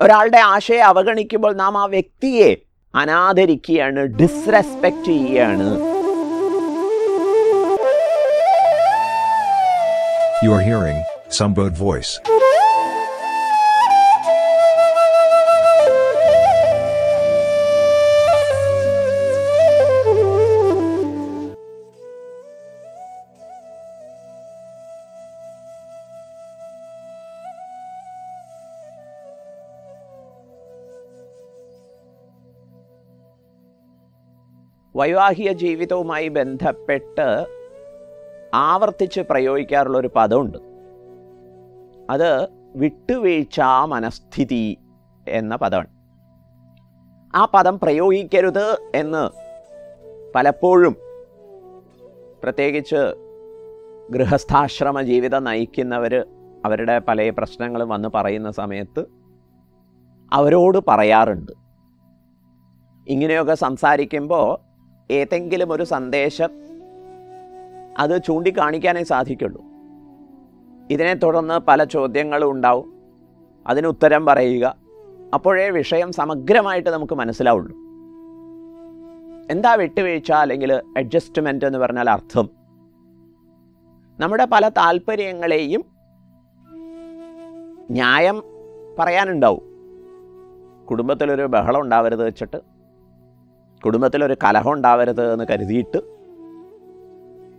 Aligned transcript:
ഒരാളുടെ 0.00 0.40
ആശയെ 0.46 0.82
അവഗണിക്കുമ്പോൾ 0.82 1.52
നാം 1.54 1.76
ആ 1.78 1.84
വ്യക്തിയെ 1.86 2.50
അനാദരിക്കുകയാണ് 2.94 4.02
ഡിസ്റെസ്പെക്റ്റ് 4.16 5.10
ചെയ്യുകയാണ് 5.10 5.68
you 10.44 10.50
are 10.50 10.62
hearing 10.62 11.02
somebody's 11.32 11.76
Voice. 11.80 12.12
വൈവാഹിക 34.96 35.52
ജീവിതവുമായി 35.52 36.28
ബന്ധപ്പെട്ട് 36.28 37.46
ആവർത്തിച്ച് 38.54 39.20
പ്രയോഗിക്കാറുള്ള 39.20 39.98
ഒരു 39.98 40.10
പദമുണ്ട്. 40.16 40.58
അത് 42.10 42.48
വിട്ടുവീഴ്ച 42.76 43.60
മനസ്ഥിതി 43.84 44.78
എന്ന 45.28 45.56
പദമാണ്. 45.56 45.86
ആ 47.36 47.44
പദം 47.54 47.78
പ്രയോഗിക്കരുത് 47.78 48.92
എന്ന് 48.94 49.30
പലപ്പോഴും 50.34 50.96
പ്രത്യേകിച്ച് 52.42 53.14
ഗൃഹസ്ഥാശ്രമ 54.10 55.02
ജീവിതം 55.02 55.44
നയിക്കുന്നവർ 55.44 56.26
അവരുടെ 56.64 56.98
പല 56.98 57.32
പ്രശ്നങ്ങളും 57.38 57.88
വന്ന് 57.88 58.08
പറയുന്ന 58.14 58.50
സമയത്ത് 58.50 59.04
അവരോട് 60.32 60.78
പറയാറുണ്ട്. 60.88 61.52
ഇങ്ങനെയൊക്കെ 63.08 63.54
സംസാരിക്കുമ്പോൾ 63.54 64.65
ഏതെങ്കിലും 65.10 65.72
ഒരു 65.72 65.82
സന്ദേശം 65.82 66.48
അത് 67.98 68.22
ചൂണ്ടിക്കാണിക്കാനേ 68.22 69.04
സാധിക്കുള്ളൂ. 69.04 69.64
ഇതിനെ 70.90 71.14
തുടർന്ന് 71.14 71.58
പല 71.58 71.84
ചോദ്യങ്ങളും 71.84 72.50
ഉണ്ടാവും. 72.50 72.94
അതിന് 73.66 73.86
ഉത്തരം 73.86 74.26
പറയുക. 74.26 74.76
അപ്പോഴേ 75.34 75.70
വിഷയം 75.70 76.12
സമഗ്രമായിട്ട് 76.12 76.90
നമുക്ക് 76.90 77.12
മനസ്സിലാവുള്ളൂ. 77.12 77.76
എന്താ 79.50 79.74
വിട്ടുവീഴ്ച 79.74 80.32
അല്ലെങ്കിൽ 80.32 80.72
അഡ്ജസ്റ്റ്മെന്റ് 80.72 81.64
എന്ന് 81.64 81.78
പറഞ്ഞാൽ 81.78 82.10
അർത്ഥം? 82.10 82.50
നമ്മുടെ 84.20 84.44
പല 84.44 84.68
താല്പര്യങ്ങളെയും 84.68 85.84
ന്യായം 87.90 88.42
പറയാനുണ്ടാവും. 88.98 89.62
കുടുംബത്തിലൊരു 90.86 91.42
ബഹളം 91.42 91.80
ഉണ്ടാവരുത് 91.80 92.26
വെച്ചിട്ട് 92.26 92.75
കുടുംബത്തിലൊരു 93.82 94.36
കലഹം 94.44 94.72
ഉണ്ടാവരുത് 94.72 95.32
എന്ന് 95.32 95.44
കരുതിയിട്ട് 95.50 96.00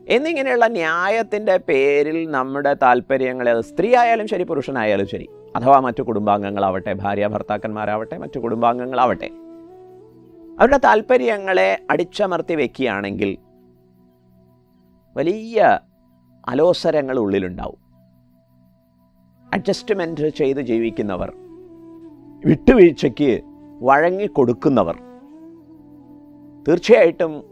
എന്നിങ്ങനെയുള്ള 0.07 0.67
ന്യായത്തിന്റെ 0.67 1.57
പേരിൽ 1.57 2.31
നമ്മുടെ 2.31 2.73
താല്പര്യങ്ങളെ 2.73 3.51
അത് 3.51 3.61
സ്ത്രീ 3.61 3.95
ആയാലും 3.95 4.27
ശരി 4.27 4.43
പുരുഷനായാലും 4.43 5.07
ശരി 5.07 5.27
അഥവാ 5.55 5.79
മറ്റു 5.79 6.01
കുടുംബാംഗങ്ങളാവട്ടെ 6.01 6.93
ഭാര്യ 6.93 7.27
ഭർത്താക്കന്മാരാവട്ടെ 7.27 8.17
മറ്റു 8.17 8.39
കുടുംബാംഗങ്ങളാവട്ടെ 8.39 9.29
അവരുടെ 10.59 10.77
താല്പര്യങ്ങളെ 10.77 11.77
അടിച്ചമർത്തി 11.89 12.55
വെക്കുകയാണെങ്കിൽ 12.55 13.37
വലിയ 15.15 15.79
അലോസരങ്ങൾ 16.47 17.19
ഉള്ളിലുണ്ടാവും. 17.19 17.79
അഡ്ജസ്റ്റ്മെന്റ് 19.53 20.29
ചെയ്ത് 20.29 20.61
ജീവിക്കുന്നവർ 20.61 21.29
വിട്ടുവീഴ്ചയ്ക്ക് 22.43 23.41
വഴങ്ങിക്കൊടുക്കുന്നവർ 23.81 24.97
തീർച്ചയായിട്ടും 26.67 27.43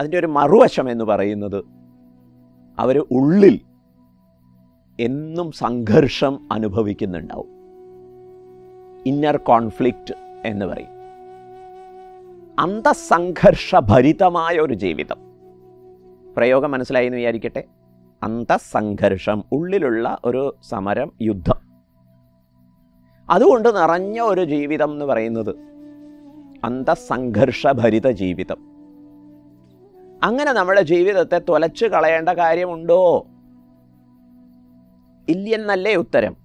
അതിന്റെ 0.00 0.18
ഒരു 0.18 0.26
മറുവശം 0.26 0.90
എന്ന് 0.90 1.04
പറയുന്നത് 1.04 1.64
അവർ 2.78 3.06
ഉള്ളിൽ 3.10 3.60
എന്നും 5.00 5.52
സംഘർഷം 5.52 6.52
അനുഭവിക്കുന്നുണ്ടാവും. 6.52 7.48
ഇന്നർ 9.06 9.36
കോൺഫ്ലിക്റ്റ് 9.36 10.14
എന്ന് 10.44 10.66
പറയും. 10.66 10.88
അന്തസംഘർഷഭരിതമായ 12.58 14.58
ഒരു 14.58 14.74
ജീവിതം. 14.74 15.16
പ്രയോഗം 16.36 16.70
മനസ്സിലായി 16.70 17.06
എന്ന് 17.06 17.18
വിചാരിക്കട്ടെ? 17.18 17.64
അന്തസംഘർഷം 18.22 19.44
ഉള്ളിലുള്ള 19.52 20.18
ഒരു 20.24 20.56
സമരം 20.62 21.12
യുദ്ധം. 21.22 21.70
അതുകൊണ്ട് 23.30 23.76
നിറഞ്ഞ 23.76 24.20
ഒരു 24.20 24.44
ജീവിതം 24.44 24.92
എന്ന് 24.92 25.04
പറയുന്നത് 25.04 25.69
അന്തസംഘർഷഭരിത 26.64 28.10
ജീവിതം 28.10 28.70
അങ്ങനെ 30.22 30.52
നമ്മുടെ 30.52 30.80
ജീവിതത്തെ 30.80 31.38
തുലച്ചു 31.38 31.86
കളയേണ്ട 31.86 32.28
കാര്യമുണ്ടോ? 32.28 33.26
ഇല്ലെന്നല്ലേ 35.28 35.94
ഉത്തരം. 35.94 36.36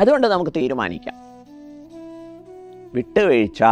അതുകൊണ്ട് 0.00 0.26
നമുക്ക് 0.26 0.50
തീരുമാനിക്കാം. 0.50 1.14
വിട്ടുവീഴ്ച 2.94 3.62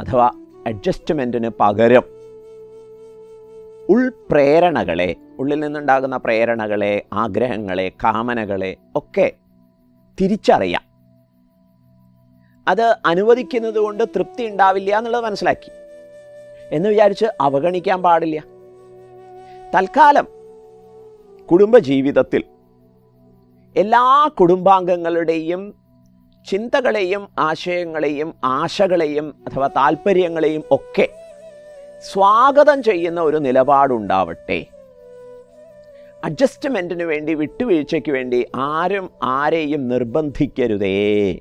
അഥവാ 0.00 0.30
അഡ്ജസ്റ്റ്മെന്റിന് 0.66 1.50
പകരം 1.60 2.02
ഉൾപ്രേരണകളെ 3.88 5.16
ഉള്ളിൽ 5.38 5.60
നിന്നുണ്ടാകുന്ന 5.60 6.16
പ്രേരണകളെ 6.16 7.06
ആഗ്രഹങ്ങളെ 7.12 7.88
കാമനകളെ 7.88 8.76
ഒക്കെ 8.94 9.32
തിരിച്ചറിയാം. 10.20 10.93
അത് 12.68 12.96
അനുവദിക്കുന്നത് 13.06 13.78
കൊണ്ട് 13.78 14.04
തൃപ്തി 14.04 14.44
ഉണ്ടാവില്ല 14.44 14.98
എന്നുള്ളത് 14.98 15.24
മനസ്സിലാക്കി. 15.24 15.70
എന്ന് 16.72 16.88
വിചാരിച്ച് 16.88 17.24
അവഗണിക്കാൻ 17.40 18.02
പാടില്ല. 18.02 18.44
തൽക്കാലം 19.74 20.28
കുടുംബജീവിതത്തിൽ 21.50 22.44
എല്ലാ 23.76 24.30
കുടുംബാംഗങ്ങളുടെയും 24.40 25.74
ചിന്തകളെയും 26.50 27.28
ആശയങ്ങളെയും 27.38 28.34
ആശകളെയും 28.44 29.34
അഥവാ 29.46 29.66
താല്പര്യങ്ങളെയും 29.66 30.64
ഒക്കെ 30.70 31.08
സ്വാഗതം 32.12 32.82
ചെയ്യുന്ന 32.82 33.20
ഒരു 33.20 33.36
നിലപാടുണ്ടാവട്ടെ. 33.36 34.66
അഡ്ജസ്റ്റ്മെന്റിന് 36.24 37.02
വേണ്ടി 37.02 37.34
വിട്ടുവീഴ്ചയ്ക്ക് 37.34 38.12
വേണ്ടി 38.12 38.46
ആരും 38.56 39.10
ആരെയും 39.22 39.88
നിർബന്ധിക്കരുതേ. 39.88 41.38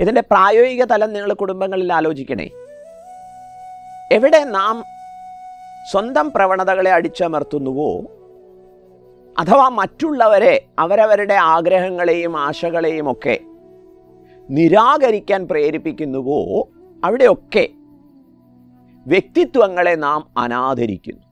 ഇതിന്റെ 0.00 0.20
പ്രായോഗിക 0.20 0.84
തലം 0.84 1.12
നിങ്ങൾ 1.12 1.32
കുടുംബങ്ങളിൽ 1.32 1.92
ആലോചിക്കണേ. 1.92 2.50
എവിടെ 4.12 4.44
നാം 4.44 4.84
സ്വന്തം 5.90 6.30
പ്രവണതകളെ 6.30 6.90
അടിച്ചമർത്തുന്നുവോ 6.92 8.00
അഥവാ 9.38 9.68
മറ്റുള്ളവരെ 9.68 10.64
അവരവരുടെ 10.78 11.34
ആഗ്രഹങ്ങളെയും 11.34 12.40
ആശകളെയും 12.40 13.12
ഒക്കെ 13.12 13.38
നിരാകരിക്കാൻ 14.50 15.48
പ്രേരിപ്പിക്കുന്നുവോ 15.48 16.68
അവിടെയൊക്കെ 17.04 17.68
വ്യക്തിത്വങ്ങളെ 19.06 19.94
നാം 19.94 20.30
അനാദരിക്കുന്നു. 20.38 21.22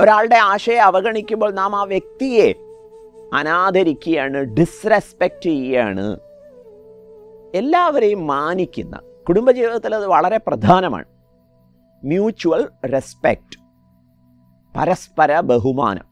ഒരാളുടെ 0.00 0.36
ആശയെ 0.36 0.76
അവഗണിക്കുമ്പോൾ 0.76 1.52
നാം 1.52 1.76
ആ 1.76 1.82
വ്യക്തിയെ 1.82 2.54
അനാദരിക്കുകയാണ് 3.34 4.38
ഡിസ്റെസ്പെക്റ്റ് 4.38 5.44
ചെയ്യുകയാണ്. 5.44 6.18
എല്ലാവരെയും 7.54 8.26
മാനിക്കുന്ന 8.26 9.00
കുടുംബജീവിതത്തിൽ 9.28 9.94
അത് 9.94 10.06
വളരെ 10.06 10.38
പ്രധാനമാണ്. 10.38 11.04
മ്യൂച്വൽ 12.04 12.68
റെസ്പെക്റ്റ് 12.92 13.60
പരസ്പര 14.78 15.40
ബഹുമാനം. 15.40 16.04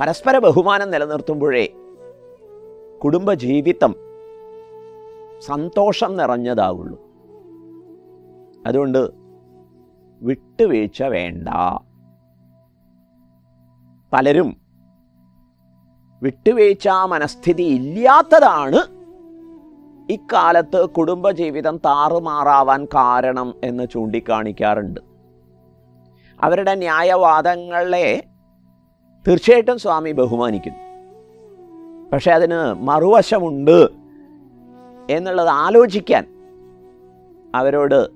പരസ്പര 0.00 0.38
ബഹുമാനം 0.38 0.90
നിലനിർത്തുമ്പോഴേ 0.90 1.66
കുടുംബജീവിതം 3.04 3.94
സന്തോഷം 5.38 6.16
നിറഞ്ഞതാവുള്ളൂ. 6.16 7.00
അതുകൊണ്ട് 8.66 9.10
വിട്ടുവീഴ്ച 10.22 11.02
വേണ്ട. 11.02 11.48
പലരും 14.12 14.60
വിട്ടുവീഴ്ച 16.22 16.88
മനസ്ഥിതി 16.88 17.62
ഇല്ലാത്തതാണ് 17.62 18.93
ഇക്കാലത്ത് 20.10 20.88
കുടുംബജീവിതം 20.88 21.76
താറുമാറാവാൻ 21.76 22.84
കാരണം 22.84 23.54
എന്ന് 23.64 23.86
ചൂണ്ടിക്കാണിക്കാറുണ്ട്. 23.92 25.00
അവരുടെ 26.42 26.74
ന്യായവാദങ്ങളെ 26.74 28.22
തീർച്ചയായിട്ടും 29.28 29.78
സ്വാമി 29.78 30.12
ബഹുമാനിക്കുന്നു. 30.12 30.78
പക്ഷെ 32.10 32.32
അതിന് 32.32 32.74
മറുവശമുണ്ട് 32.74 33.88
എന്നുള്ളത് 35.10 35.48
ആലോചിക്കാൻ 35.48 36.26
അവരോട് 37.54 38.08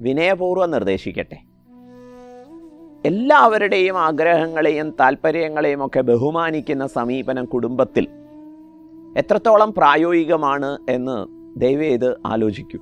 വിനയപൂർവം 0.00 0.70
നിർദ്ദേശിക്കട്ടെ. 0.70 1.38
എല്ലാവരുടെയും 3.08 3.98
ആഗ്രഹങ്ങളെയും 3.98 4.90
താല്പര്യങ്ങളെയും 4.90 5.86
ഒക്കെ 5.86 6.00
ബഹുമാനിക്കുന്ന 6.00 6.86
സമീപനം 6.86 7.44
കുടുംബത്തിൽ 7.44 8.21
എത്രത്തോളം 9.16 9.74
പ്രായോഗികമാണ് 9.74 10.78
എന്ന് 10.88 11.16
ദയവേത് 11.60 12.16
ആലോചിക്കൂ. 12.26 12.78